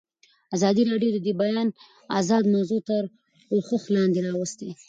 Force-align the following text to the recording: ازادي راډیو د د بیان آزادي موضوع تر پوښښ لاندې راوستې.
ازادي 0.55 0.83
راډیو 0.91 1.11
د 1.13 1.17
د 1.25 1.29
بیان 1.41 1.67
آزادي 2.19 2.47
موضوع 2.55 2.81
تر 2.89 3.03
پوښښ 3.49 3.83
لاندې 3.95 4.19
راوستې. 4.27 4.69